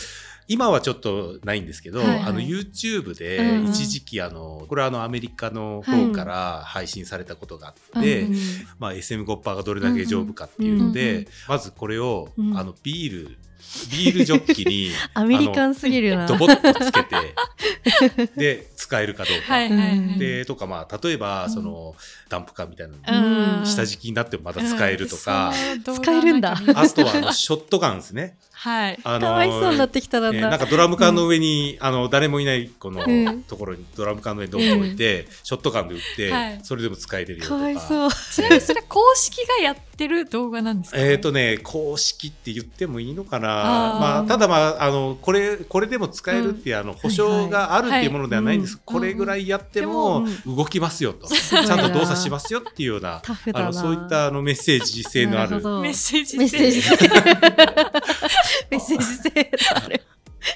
[0.46, 2.18] 今はちょっとないんですけど、はいはい。
[2.20, 3.70] あの YouTube でうんうん。
[3.70, 8.36] 一時期あのこれはあのアメリカの方から配信されたことがあって、うん
[8.78, 11.26] まあ、SM ゴッパーがどれだけ丈夫かっていうので、うんうん。
[11.48, 12.58] まずこれを、うん。
[12.58, 13.38] あのビール
[13.90, 16.26] ビールジョッキに アメリカンすぎるな。
[16.26, 17.16] ドボッとつけて
[18.36, 19.54] で使えるかどうか。
[19.54, 20.18] はいはいはい。
[20.18, 21.94] でとかまあ例えばうんその、
[22.28, 25.52] ダンプカーみたいな下敷きになってもまだ使えるとか、
[25.86, 25.94] うん。
[25.94, 26.52] 使えるんだ。
[26.74, 28.36] あとはあのショットガンですね。
[28.64, 37.56] はいあかわいそうになってきたらえーななんかドラム缶の上に、あの誰もいないこのうんところにドラム缶の上にドンと置いて、ショットガンで撃って、はいそれでも使えれるよとか。
[37.58, 57.08] かわいそうちなみにそれ公式がやってる動画なんですか、えーとね、公式って言ってもいいのかな、まあ、ただ、まあ、あのこれこれでも使えるっていう、あの保証があるっていうものではないんです、はいこれぐらいやっても動きますよと、ちゃんと動作しますよっていうようなタフだなあのそういったあのメッセージ性のあるメッセージメッセージ性性
[58.70, 60.02] メッセージ性ある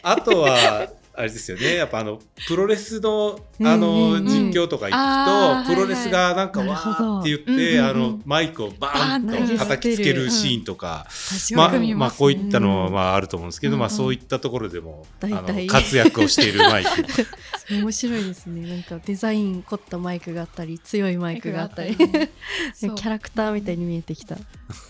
[0.03, 1.75] あとはあれですよね。
[1.75, 4.25] やっぱあのプロレスのうんあの、うん。
[4.25, 8.19] 実況とか行くと、プロレスがなんかわはいはいーって言って、なるほどあうんうんうん。
[8.19, 13.81] のマイクをバーンとと叩きつけるシーンとか、確まあまあこういったのはまああると思うんですけど、うんうん。
[13.81, 16.91] まあそういったところでもあの活躍をしているマイク。
[17.71, 18.67] 面白いですね。
[18.69, 21.97] なんかデザイン凝ったマイクがあったり強いマイクがあったり。
[21.97, 24.37] キャラクターみたいに見えてきた。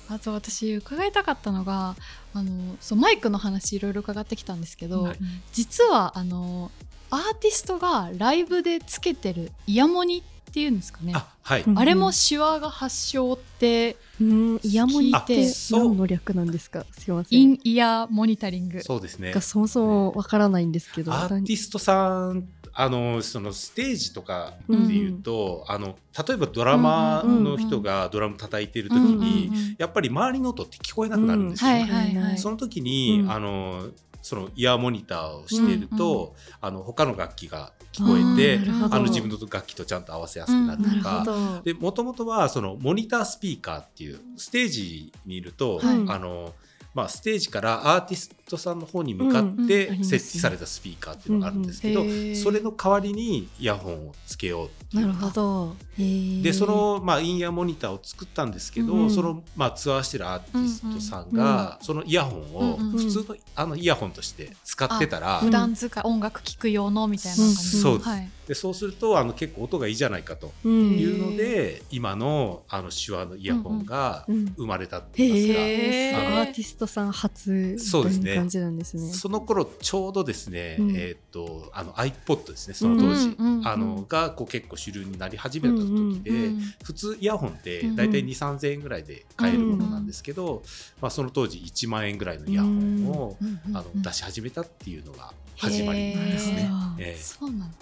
[0.08, 1.96] あと私伺いたかったのが
[2.34, 5.18] あのそうマイクの話いろいろ伺ってきたんですけど、はい。
[5.52, 6.70] 実はあの
[7.10, 11.12] アーティストがライブでつけてるイヤモニっていうんですかね。
[11.14, 14.61] ああはい、うんれも手話が発祥ってうん。
[14.62, 16.84] イヤモニって何の略なんですか？
[16.92, 17.38] すいません。
[17.38, 18.82] インイヤーモニタリング。
[18.82, 19.32] そうですね。
[19.32, 19.40] が。
[19.40, 32.38] そもそもわからないんですけどアーティストさんあのそのステージとかでいうと、あの例えばドラマーの人がドラム叩いてる時に、うんうんうんやっぱり周りの音って聞こえなくなるんですよ、はいはいはい。
[32.38, 33.30] その時に、うん。
[33.30, 33.88] あの
[34.22, 41.62] そのイヤーモニターをしていると、あの他の楽器が聞こえてあの自分の楽器とちゃんと合わせやすくなるとか。
[41.81, 46.04] もともとはそのモニタースピーカーっていうステージにいると、はい。
[46.09, 46.54] あの
[46.94, 52.03] まあ、ステージからアーティストさんの方に向かっうんて設置されたスピーカーっていうのがあるんですけど、
[52.35, 55.07] それの代わりにイヤホンをつけようっていう。
[55.07, 55.77] なるほど。
[55.96, 68.09] でその、まあ、インイヤーモニターを作ったんですけど、うんその、まあ、ツアーしてるアーティストさんが、そのイヤホンを普通のあのイヤホンとして使ってたら、普段使い音楽聴く用のみたいな感じ、そうです。
[68.09, 70.98] はい、でそうするとあの結構音がいいじゃないかとうん。
[70.98, 78.24] いうので、今のあの手話のイヤホンがうん生まれたって言いますか、へーアーティストさん初そうですね。
[78.24, 79.12] という感じなんですね。
[79.12, 80.90] その頃ちょうどですね、うん。
[80.96, 90.62] えーっとあの iPod ですねその当時、うんうんうんあのがこう結構主流になり始めた時で、うん普通イヤホンってうん大体2 3 0 0円ぐらいで買えるものなんですけど、
[91.02, 96.70] まあ、その当時1万円ぐらいのイヤホンを、うんうんあの出し始めたっていうのが始まりですね。
[96.98, 97.20] ええ。
[97.20, 97.74] そうなん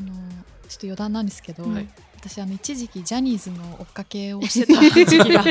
[0.00, 0.14] だあの
[0.68, 1.88] ちょっと余談なんですけど、はい。
[2.16, 5.44] 私あの一時期ジャニーズの追っかけをしてた時期が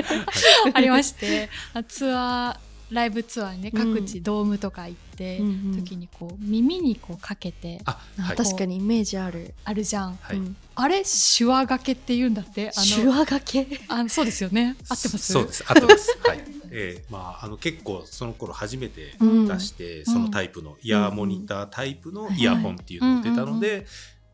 [0.73, 5.75] ありましてあツアーライブツアーにね各地ドームとか行って、うんうん。
[5.77, 8.36] 時にこう耳にこうかけてあはい。
[8.36, 9.53] 確かにイメージある。
[9.63, 10.38] あるじゃん、はい。
[10.38, 10.55] うん。
[10.75, 13.67] あれ手話がけって言うんだってあの手話がけ？
[13.88, 14.75] あのそうですよね。
[14.89, 15.33] 合ってます？
[15.33, 16.17] そうです合ってます。
[16.27, 16.43] はい。
[16.69, 19.47] えーまあ、あの結構その頃初めてうん。
[19.47, 23.86] 出して、そのタイプのイヤーモニタータイプのイヤホンっていうのが出たので、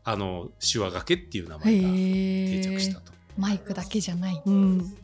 [0.04, 3.12] あの手話掛けっていう名前が定着したと。
[3.38, 4.42] マイクだけじゃない。
[4.44, 4.96] うん。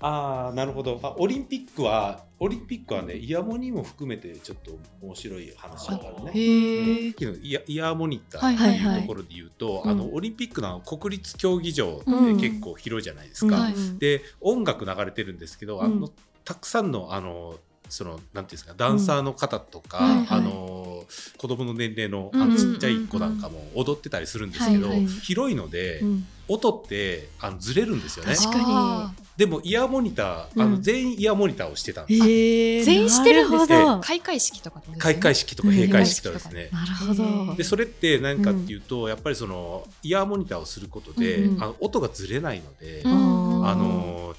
[0.00, 0.98] ああなるほど。
[1.02, 6.32] あオリンピックはオリンピックはねイヤモニも含めてちょっと面白い話があるね。
[6.34, 8.78] へえさっきのイヤイヤーモニターはいってはい。
[8.78, 9.90] はいいうところで言うと、うん。
[9.90, 12.40] あのオリンピックの国立競技場ってうん。
[12.40, 13.54] 結構広いじゃないですか。
[13.54, 13.74] はい。
[13.98, 16.10] で音楽流れてるんですけど、あのうん
[16.44, 17.54] たくさんのあの
[17.92, 20.06] そのなんていうんですかダンサーの方とか、うん。
[20.06, 20.38] はいはい。
[20.38, 21.04] あの
[21.36, 26.26] 子供の年齢のあちっちゃい子なんかも踊ってたりするんですけど、はいはい広いので、うん。
[26.48, 28.34] 音ってあのずれるんですよね。
[28.34, 28.64] 確かに。
[28.66, 30.82] あでもイヤーモニターあの、うん。
[30.82, 32.20] 全員イヤーモニターをしてたんです。
[32.22, 32.80] へー。
[32.80, 32.84] え。
[32.84, 33.84] 全員してるんですね。
[34.02, 36.68] 開会式とかってことです開ね会式とか閉会式とかですね。
[36.72, 37.14] なるほ
[37.50, 37.54] ど。
[37.56, 41.54] でそれって何かっていうと、やっぱりそのイヤーモニターをすることで、うん。
[41.56, 43.68] うんあの音がずれないので、うん。
[43.68, 44.34] あの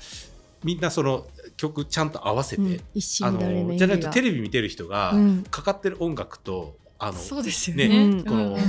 [0.64, 1.26] みんなその
[1.64, 5.44] 曲ちゃんと合わせて、うん一あののじゃないとテレレビ見てる人が、うん。
[5.44, 7.88] かかってる音楽とあのそうですよね。
[7.88, 8.24] ねうん。
[8.24, 8.62] このうん。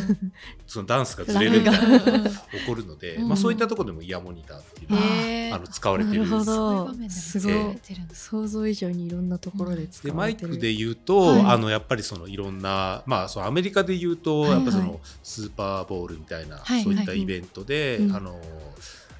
[0.66, 3.28] そのダンスがずれるみたいな起こるので、うん。
[3.28, 7.54] まあ、そういったところでもイヤーモニターっていうのはあの使われてるんですすごい。
[8.12, 10.50] 想像以上にいろんなところで使でマイわれてる。
[10.50, 11.40] クで言うと、はい。
[11.46, 14.58] あのやっぱりそのいろんな、まあ、そのアメリカで言うと、はいはい。
[14.58, 18.16] やっぱそのスーパーボールみたいな、はいそういったイベントで、うん。
[18.16, 18.40] あの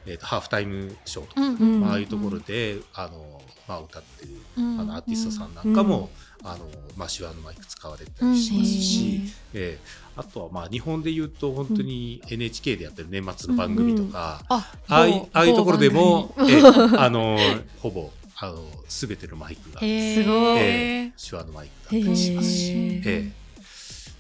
[0.07, 3.34] えーとハーフタイムショーとか、うんうんまあああいうところで、あの
[3.67, 4.81] まあ、歌ってるうん。
[4.81, 6.11] あのアーティストさんなんかも、
[6.43, 9.21] あのまあ、手話のマイク使われたりしますし、
[9.53, 17.37] えーあとはまあ日本で言うと本当に NHK でやってる年末の番組とか、あああいああいうところでも、某 えーあの
[17.81, 20.23] ほぼあの全てのマイクが番組へー。
[20.23, 20.59] すごい。
[20.61, 22.49] えー手話のマイクだへったりします。
[22.49, 23.03] し、ー。
[23.05, 23.45] ええ。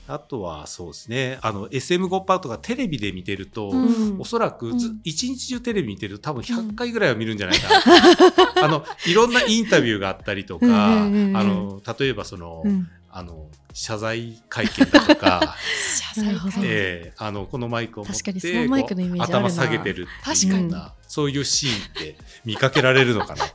[0.06, 4.16] あとはそうですねあの SM5 パートがテレビで見てると、うん。
[4.18, 5.00] おそらくずうん。
[5.04, 11.36] 一日中テレビ見てると多分100回ぐらいは見るんじゃないかな、あのいろんなインタビューがあったりとか、うんうんうんうん。
[11.36, 12.88] あの例えばその、うん。
[13.16, 15.56] あの謝罪会見だとか、
[16.14, 19.38] 謝罪会なるほどええあのこのマイクを持って確かにそのマイクのイメージあるな。
[19.38, 23.54] こう頭下げてるっていうよう確なそういうシーンって見かけられるのかなと、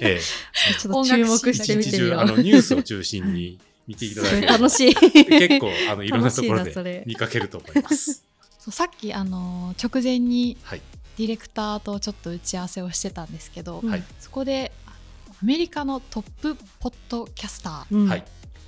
[0.00, 0.20] ええ。
[0.80, 4.46] ちょっと注目してみてみよあのニュースを中心に見ていただける。
[4.46, 4.94] と楽しい。
[4.94, 8.24] 結構あのいろんなところで見かけると思います。
[8.58, 10.80] そうさっきあの直前にはい、
[11.16, 13.90] ディレクターとちょっと打ち合わせをしてたんですけど、うん。
[13.90, 18.08] はい、そこでアメリカのトップポッドキャスターうん。
[18.08, 18.24] はい、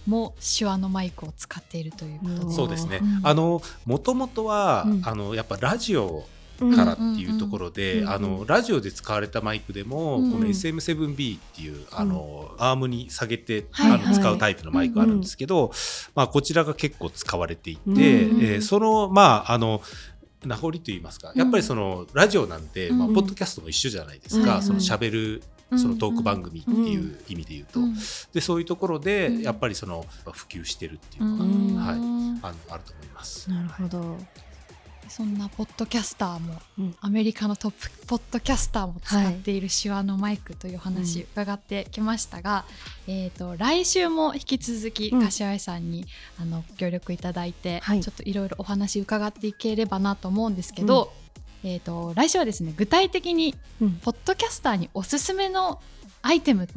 [0.07, 2.55] も手話のマイクを使っているということで。
[2.55, 3.21] そうですね、うん。
[3.27, 5.03] あのもともとは、うん。
[5.05, 6.27] あのやっぱラジオ
[6.59, 6.75] うん。
[6.75, 7.99] からっていうところで、うん。
[7.99, 8.07] うん。
[8.07, 10.25] うんあのラジオで使われたマイクでも、うん。
[10.25, 15.73] うんこの SM7B っていうあの、アームに下げて、はいあの使うタイプのマイクがあるんですけど、
[16.15, 17.97] まあ、こちらが結構使われていて、うん。
[17.97, 18.01] うん。
[18.01, 19.83] えーそのまああの
[20.47, 21.33] 名残と言いますか。
[21.35, 23.15] やっぱりそのラジオなんで、まあ、うん。
[23.15, 24.63] ポッドキャストも一緒じゃないですか、はいはい。
[24.63, 25.43] その喋る
[25.79, 27.95] そのトーク番組っていう意味で言うと、うん
[28.33, 29.43] でそういうところでうん。
[29.43, 31.77] やっぱりその普及してるっていうのが、うん。
[31.77, 33.51] はい、うんあのあると思います。
[33.51, 34.19] なるほど。
[35.09, 36.97] そんなポッドキャスターも、うん。
[37.01, 42.65] アメリカのトップポッドキャスターも使っている手話のマイクという話伺ってきましたが、
[43.07, 46.07] えー、と来週も引き続きうん柏井さんに、
[46.41, 48.01] あのご協力いただいて、はい。
[48.01, 51.13] ちょっといろいろお話伺っていければなと思うんですけど、
[51.65, 53.93] えー、と来週はですね具体的にうん。
[53.95, 55.81] ポッドキャスターにおすすめの
[56.27, 56.73] アイテムって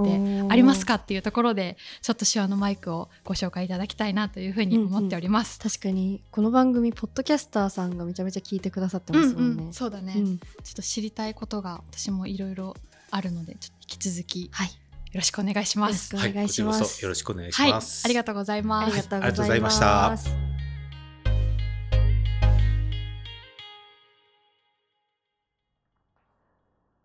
[0.50, 5.60] ありますかっていうところでちょっと手話のマイクをご紹介いただきたいなというふうに思っております。
[5.60, 9.62] 確かにこの番組ポッドキャスターさんがめちゃめちゃ聞いてくださってますもんね。
[9.62, 12.76] うんうんそうだね、うんちょっと知りたいことが私もいろいろ
[13.12, 14.70] あるのでちょっと引き続きよはい。
[15.14, 16.16] ろしくお願いします。
[16.16, 18.08] よろしくお願いしますはい、こちらこそよろしくお願いしはい、あます。
[18.08, 18.84] りがとうございます。
[18.86, 20.24] ありがとうございまざいまし。
[20.24, 20.50] した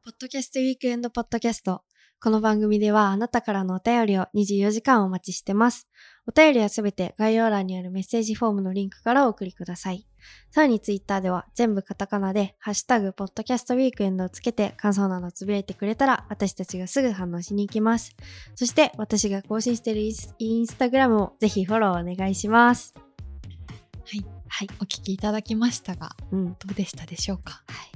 [0.04, 1.82] ポッドキャストウィークエンドポッドキャスト。
[2.24, 5.88] この番組ではあなたからのお便りを24時間お待ちしてます。
[6.26, 10.06] お便りはすべて概要欄にあるメッセージフォームのリンクからお送りください。
[10.50, 18.16] さらにツイッターでは全部カタカナでハッシュタグポッドキャストウィークエンドをつけて感想などつぶやいてくれたら私たちがすぐ反応しに行きます。
[18.54, 22.94] そして私が更新しているインスタグラムもぜひフォローお願いします。
[22.96, 26.46] はい、はい、お聞きいただきましたがうん。
[26.52, 27.62] どうでしたでしょうか？
[27.68, 27.90] はい。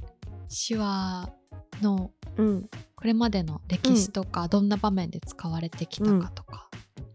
[0.68, 1.30] 手話
[1.80, 2.70] のうん。
[2.96, 6.68] これまでの歴史とか、どんな場面で使われてきたかとか、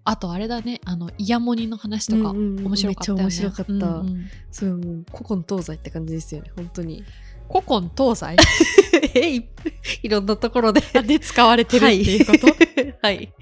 [0.05, 3.23] あとあれだねあのイヤモニの話とかうんうんうん面白かったよね。
[3.23, 7.03] めっちゃ面白かったうんうんそうもう古今東西って感じですよね、本当に。
[7.49, 8.37] 古今東西？
[9.15, 9.49] えい
[10.03, 10.81] いろんなところで。
[10.81, 12.47] で使われてるっていうこと、
[13.01, 13.33] はい。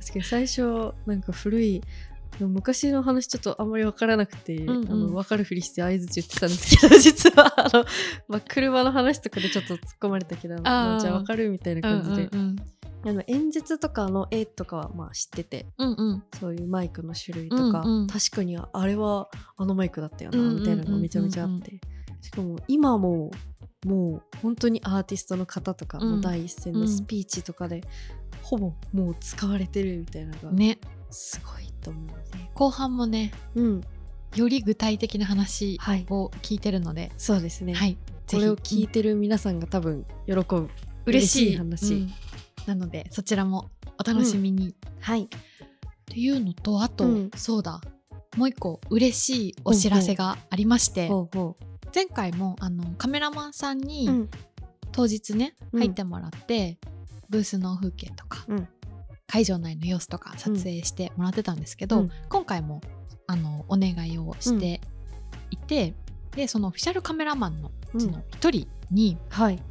[0.00, 1.82] 確かに最初、なんか古い、
[2.46, 4.88] 昔の話ちょっとあんまり分からなくて、んうん。
[4.88, 7.84] あの分かるふりして合図言ってたんですけど、 実は、あの、
[8.28, 12.56] まあ、車の話とかでちょっと突っ込まれたけど、じゃあ分かるみたいな感じで、うん
[13.04, 16.22] あの演説とかの絵とかはまあ知ってて、うんうん。
[16.38, 18.06] そういうマイクの種類とか、うんうん。
[18.08, 20.60] 確かにあれはあのマイクだったよな、うんうんうんうん。
[20.62, 21.80] みたいなのがめちゃめちゃあって、
[22.20, 23.30] しかも今も
[23.86, 27.82] もう本当にアーティストの方とかう第一線のスピーチとかで、
[28.42, 30.78] ほぼもう使われてるみたいなのがね
[31.10, 32.50] すごいと思うね。
[32.54, 33.80] 後半もねうん、
[34.34, 36.06] より具体的な話はい。
[36.10, 37.74] を聞いてるので、そうですね。
[37.74, 37.96] はい、
[38.30, 40.68] これを聞いててる皆さんが多分喜ぶ。
[41.06, 41.56] 嬉しい。
[41.56, 41.94] 話。
[41.94, 42.12] うん。
[42.66, 45.24] なのでそちらもお楽しみに、はい。
[45.24, 45.28] っ
[46.06, 47.30] ていうのとあと、うん。
[47.36, 47.80] そうだ。
[48.36, 51.56] もう一個嬉しいお知らせがありましてほうほ
[51.92, 54.28] 前回もあのカメラマンさんに。
[54.90, 55.80] 当日ねうん。
[55.80, 56.78] 入ってもらって、
[57.28, 58.68] ブースの風景とか、うん
[59.28, 62.80] 会場内の様子とか撮影してもらってたんですけど、うん今回も
[63.26, 64.80] あのお願いをして
[65.50, 65.94] いて、
[66.34, 69.62] でそのオフィシャルカメラマンのうんその一人に、はい。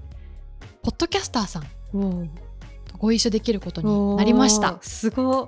[0.84, 4.78] ポッドキャスターさんとご一緒できることになりました。
[4.82, 5.48] すごい。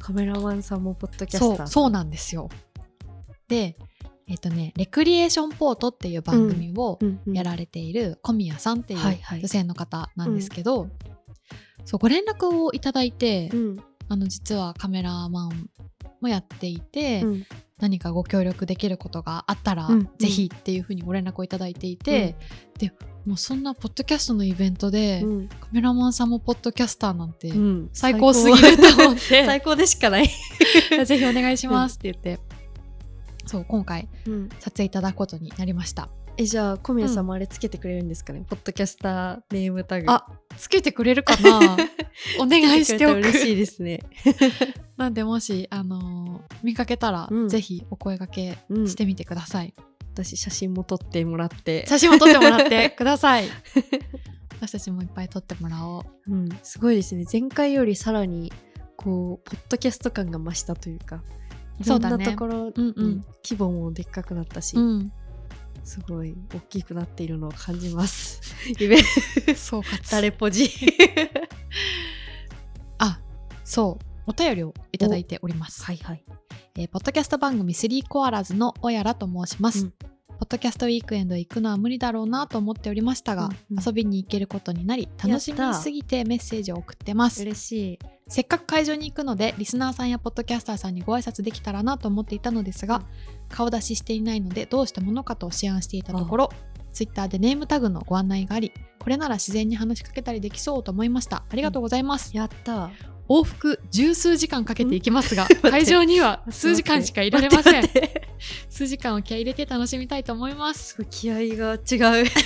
[0.00, 2.48] カメラマンさんもポッドキャスターそうそうなんですよ。
[3.48, 3.76] で
[4.28, 9.00] えっ、とね「レクリエーションポート」っていう番組をうんうんやられている小宮さんっていう
[9.38, 10.88] 女性の方なんですけど、
[11.86, 13.76] そうご連絡をいただいて、うん。
[14.08, 15.70] あの実はカメラマン
[16.20, 17.46] もやっていて、うん。
[17.78, 20.10] 何かご協力できることがあったら、うん。
[20.18, 22.34] ぜひっていうふうにご連絡をいただいていて、
[22.78, 22.92] で
[23.24, 25.48] もうそんなポッドキャストのイベントで、うん。
[25.48, 27.90] カメラマンさんもポッドキャスターなんて、うん。
[27.92, 29.46] 最高すぎると思って。
[29.46, 30.28] 最高 でしかない。
[31.06, 32.40] ぜひお願いしますって言って、
[33.46, 34.48] そう今回うん。
[34.58, 40.10] 撮影いただくことになりましたえじゃあ小宮さんもあれつけてくれるんですかね、ポッドキャスターネームタグ。
[40.10, 41.76] あつけてくれるかな。
[42.38, 43.18] お願いしておく。
[43.18, 44.00] 嬉しいですね。
[44.98, 47.48] なんでもし、あのー見かけたら、うん。
[47.48, 49.72] ぜひお声掛けうんしてみてください、
[50.12, 53.48] 私写真も撮ってもらって、写真も撮ってもらって ください。
[54.50, 56.32] 私たちもいっぱい撮ってもらおう。
[56.32, 57.24] うん、すごいですね。
[57.30, 58.52] 前回よりさらに
[58.96, 61.22] こうポッドキャスト感が増したというか
[61.78, 63.24] いろんだねところ、うんうんうん。
[63.42, 65.12] 規模もでっかくなったし、うん
[65.86, 68.40] すごい大きくなっているのを感じます。
[68.78, 68.98] 夢
[69.54, 70.68] そうか誰ポジ。
[72.98, 73.20] あ
[73.64, 76.24] そうお便りをいただいております、はいはい。
[76.74, 83.84] えーポッドキャスト番組3コアラズのおやらと申します、うんポッドキャストウィークエンド行くのは無理だろうなと思っておりましたが、うんうん。
[83.84, 87.42] 遊びに行けることになり楽しみにすぎてメッセージを送ってます。
[87.42, 87.98] 嬉しい。
[88.28, 93.02] せっかく会場に行くのでリスナーさんやポッドキャスターさんにご挨拶できたらなと思っていたのですが、
[93.48, 96.50] 顔出ししていないのでどうしたものかと思案していたところ
[96.92, 101.44] ツイッターでネームタグのご案内がありこれなら自然に話しかけたりできそうと思いました。
[101.48, 102.90] ありがとうございます、やった。
[103.28, 107.88] 往復十数時間かけていきますが 会場には数時間しかいられません
[108.68, 112.26] 数時間を気合い入れて楽しみたいと思います気合が違う。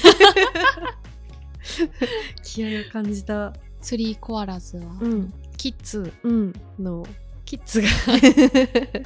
[2.43, 3.53] 気合を感じた。
[3.81, 5.33] スリーコアラズは、うん。
[5.57, 6.53] キッズうん。
[6.79, 7.05] の。
[7.45, 7.89] キッズが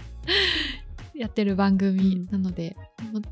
[1.14, 2.76] やってる番組なので、
[3.12, 3.22] もう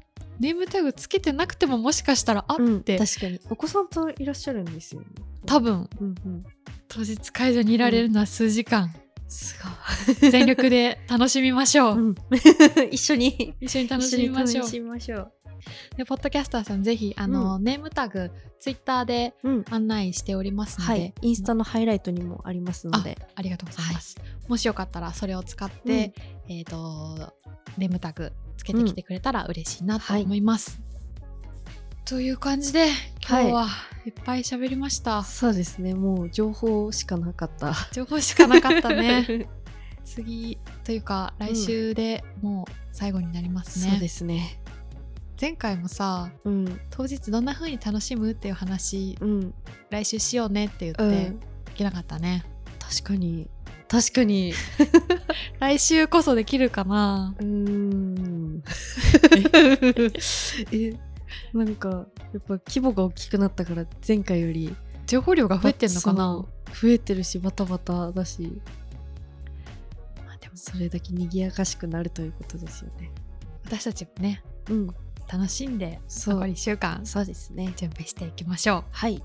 [0.42, 3.40] ネームタグつけてなくてももしかしたらあうんって、確かに。
[3.48, 5.06] お子さんといらっしゃるんですよね。
[5.46, 6.44] 多分うんうん。
[6.88, 8.92] 当日会場にいられるのは数時間、
[9.28, 9.56] す
[10.32, 12.02] 全力で楽しみましょう、ごい。
[12.02, 12.90] うん。
[12.90, 13.54] 一緒に。
[13.60, 14.44] 一緒に楽しみま
[14.98, 15.32] しょう。
[15.96, 19.64] でポッドキャスターさんぜひあの、ネームタグツイッターでうん。
[19.70, 21.14] 案内しておりますので、はい。
[21.22, 23.16] インスタのハイライトにもありますので。
[23.36, 24.16] ありがとうございます、
[24.48, 26.12] もしよかったらそれを使って、
[26.48, 27.32] えっ、と
[27.78, 28.32] ネームタグ
[28.62, 30.80] つけてきてくれたら嬉しいなと思います、
[32.04, 32.86] という感じで
[33.28, 33.68] 今日は
[34.06, 35.94] いっぱい喋りました、そうですね。
[35.94, 37.74] もう情報しかなかった。
[37.90, 39.48] 情報しかなかったね
[40.04, 44.60] 次というか来週でもう最後になりますね、そうですね。
[45.40, 46.80] 前回もさうん。
[46.90, 49.54] 当日どんな風に楽しむっていう話うん。
[49.90, 52.44] 来週しようねって言って、うんできなかったね
[52.78, 53.48] 確かに。
[53.88, 54.52] 確かに。
[55.58, 58.11] 来週こそできるかなうーん。
[60.72, 60.92] え、
[61.52, 62.06] なんか、や
[62.38, 64.74] っぱ規模が大きくなったから、前回より。
[65.06, 66.44] 情報量が増えてんのかな？
[66.80, 68.60] 増えてるし、バタバタだし、
[70.24, 73.10] まあでもそれだけ賑やかしくなるということですよね。
[73.64, 74.88] 私たちもねうん。
[75.30, 77.72] 楽しんでそう残り1週間そうですね。
[77.76, 78.84] 準備していきましょう。
[78.90, 79.22] はい。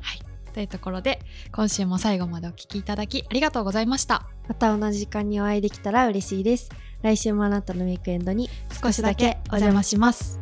[0.00, 0.20] はい、
[0.52, 1.20] というところで
[1.52, 4.26] 今週も最後までお聞きいただきありがとうございました。
[4.48, 6.70] また同じ時間にお会いできたら嬉しいです。
[7.06, 8.50] 来週もあなたのウィークエンドに
[8.82, 10.40] 少しだけお邪魔します。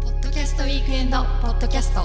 [0.00, 2.02] ポッドキャストウィークエンドポッドキャスト